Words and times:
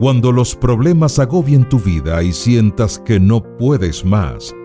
Cuando 0.00 0.32
los 0.32 0.56
problemas 0.56 1.18
agobien 1.18 1.68
tu 1.68 1.78
vida 1.78 2.22
y 2.22 2.32
sientas 2.32 2.98
que 2.98 3.20
no 3.20 3.42
puedes 3.58 4.02
más, 4.02 4.56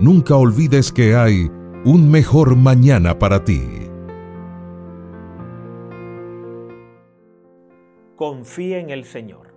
nunca 0.00 0.34
olvides 0.34 0.90
que 0.90 1.14
hay 1.14 1.48
un 1.84 2.10
mejor 2.10 2.56
mañana 2.56 3.16
para 3.16 3.44
ti. 3.44 3.62
Confía 8.16 8.80
en 8.80 8.90
el 8.90 9.04
Señor. 9.04 9.54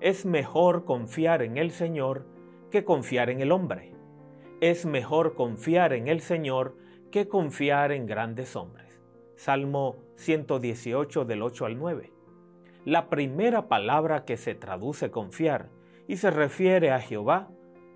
Es 0.00 0.24
mejor 0.24 0.86
confiar 0.86 1.42
en 1.42 1.58
el 1.58 1.72
Señor 1.72 2.26
que 2.70 2.86
confiar 2.86 3.28
en 3.28 3.42
el 3.42 3.52
hombre. 3.52 3.92
Es 4.62 4.86
mejor 4.86 5.34
confiar 5.34 5.92
en 5.92 6.08
el 6.08 6.22
Señor 6.22 6.78
que 7.10 7.28
confiar 7.28 7.92
en 7.92 8.06
grandes 8.06 8.56
hombres. 8.56 8.98
Salmo 9.36 9.96
118 10.16 11.26
del 11.26 11.42
8 11.42 11.66
al 11.66 11.78
9. 11.78 12.14
La 12.84 13.08
primera 13.08 13.66
palabra 13.66 14.26
que 14.26 14.36
se 14.36 14.54
traduce 14.54 15.10
confiar 15.10 15.70
y 16.06 16.18
se 16.18 16.30
refiere 16.30 16.90
a 16.90 17.00
Jehová 17.00 17.48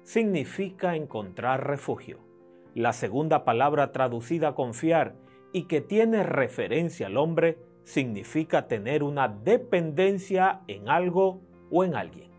significa 0.03 0.97
encontrar 0.97 1.67
refugio. 1.67 2.21
La 2.75 2.95
segunda 2.95 3.45
palabra 3.45 3.93
traducida 3.93 4.55
confiar 4.55 5.15
y 5.53 5.65
que 5.65 5.83
tiene 5.83 6.23
referencia 6.23 7.09
al 7.09 7.19
hombre 7.19 7.59
significa 7.85 8.67
tener 8.67 9.03
una 9.03 9.29
dependencia 9.29 10.63
en 10.69 10.89
algo 10.89 11.43
o 11.71 11.85
en 11.85 11.95
alguien. 11.95 12.31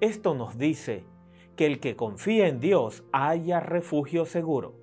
Esto 0.00 0.34
nos 0.34 0.56
dice 0.56 1.04
que 1.56 1.66
el 1.66 1.80
que 1.80 1.96
confía 1.96 2.46
en 2.46 2.60
Dios 2.60 3.02
haya 3.10 3.58
refugio 3.58 4.26
seguro, 4.26 4.76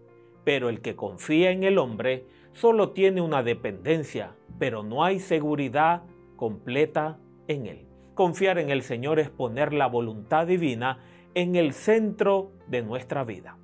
pero 0.43 0.67
el 0.67 0.81
que 0.81 0.97
confía 0.97 1.51
en 1.51 1.63
el 1.63 1.77
hombre 1.77 2.25
solo 2.51 2.91
tiene 2.91 3.21
una 3.21 3.43
dependencia, 3.43 4.35
pero 4.59 4.83
no 4.83 5.05
hay 5.05 5.19
seguridad 5.19 6.03
completa 6.41 7.19
en 7.47 7.67
Él. 7.67 7.87
Confiar 8.15 8.57
en 8.57 8.71
el 8.71 8.81
Señor 8.81 9.19
es 9.19 9.29
poner 9.29 9.73
la 9.73 9.85
voluntad 9.85 10.47
divina 10.47 10.97
en 11.35 11.55
el 11.55 11.71
centro 11.71 12.53
de 12.65 12.81
nuestra 12.81 13.23
vida. 13.23 13.59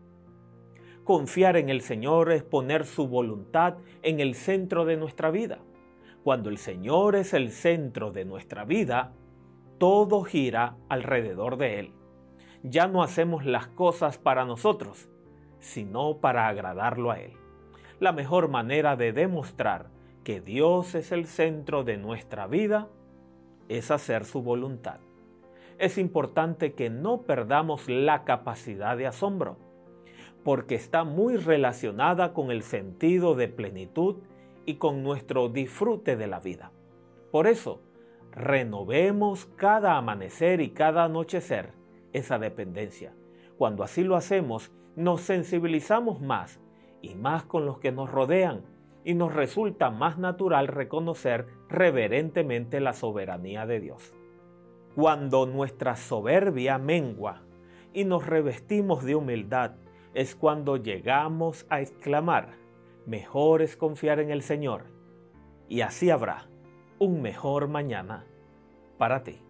Confiar 1.03 1.57
en 1.57 1.69
el 1.69 1.81
Señor 1.81 2.31
es 2.31 2.43
poner 2.43 2.85
su 2.85 3.07
voluntad 3.07 3.77
en 4.03 4.19
el 4.19 4.35
centro 4.35 4.85
de 4.85 4.95
nuestra 4.95 5.31
vida. 5.31 5.57
Cuando 6.23 6.51
el 6.51 6.59
Señor 6.59 7.15
es 7.15 7.33
el 7.33 7.49
centro 7.49 8.11
de 8.11 8.25
nuestra 8.25 8.63
vida, 8.63 9.11
todo 9.79 10.21
gira 10.21 10.77
alrededor 10.87 11.57
de 11.57 11.79
Él. 11.79 11.93
Ya 12.61 12.87
no 12.87 13.01
hacemos 13.01 13.43
las 13.43 13.65
cosas 13.65 14.19
para 14.19 14.45
nosotros, 14.45 15.09
sino 15.57 16.19
para 16.19 16.47
agradarlo 16.47 17.09
a 17.09 17.19
Él. 17.21 17.33
La 17.99 18.11
mejor 18.11 18.49
manera 18.49 18.95
de 18.95 19.13
demostrar 19.13 19.96
que 20.27 20.41
Dios 20.41 20.93
es 20.93 21.13
el 21.13 21.25
centro 21.25 21.85
de 21.85 21.95
nuestra 21.95 22.47
vida 22.47 22.89
es 23.69 23.91
hacer 23.91 24.25
su 24.25 24.41
voluntad. 24.41 24.99
Es 25.79 25.97
importante 25.97 26.73
que 26.73 26.89
no 26.89 27.21
perdamos 27.21 27.87
la 27.87 28.25
capacidad 28.25 28.97
de 28.97 29.07
asombro, 29.07 29.55
porque 30.43 30.75
está 30.75 31.05
muy 31.05 31.37
relacionada 31.37 32.33
con 32.33 32.51
el 32.51 32.63
sentido 32.63 33.35
de 33.35 33.47
plenitud 33.47 34.17
y 34.65 34.73
con 34.73 35.01
nuestro 35.01 35.47
disfrute 35.47 36.17
de 36.17 36.27
la 36.27 36.41
vida. 36.41 36.73
Por 37.31 37.47
eso, 37.47 37.79
renovemos 38.33 39.45
cada 39.55 39.95
amanecer 39.95 40.59
y 40.59 40.71
cada 40.71 41.05
anochecer 41.05 41.71
esa 42.11 42.37
dependencia. 42.37 43.13
Cuando 43.57 43.81
así 43.81 44.03
lo 44.03 44.17
hacemos, 44.17 44.73
nos 44.97 45.21
sensibilizamos 45.21 46.19
más 46.19 46.59
y 47.01 47.15
más 47.15 47.45
con 47.45 47.65
los 47.65 47.79
que 47.79 47.93
nos 47.93 48.11
rodean 48.11 48.75
y 49.07 49.13
nos 49.13 49.33
resulta 49.33 49.89
más 49.89 50.17
natural 50.17 50.67
reconocer 50.67 51.47
reverentemente 51.69 52.81
la 52.81 52.91
soberanía 52.91 53.65
de 53.65 53.79
Dios. 53.79 54.13
Cuando 54.95 55.45
nuestra 55.45 55.95
soberbia 55.95 56.77
mengua 56.77 57.41
y 57.93 58.03
nos 58.03 58.27
revestimos 58.27 59.05
de 59.05 59.15
humildad, 59.15 59.75
es 60.13 60.35
cuando 60.35 60.75
llegamos 60.75 61.65
a 61.69 61.79
exclamar, 61.79 62.57
mejor 63.05 63.61
es 63.61 63.77
confiar 63.77 64.19
en 64.19 64.29
el 64.29 64.41
Señor, 64.41 64.87
y 65.69 65.79
así 65.79 66.09
habrá 66.09 66.49
un 66.99 67.21
mejor 67.21 67.69
mañana 67.69 68.25
para 68.97 69.23
ti. 69.23 69.41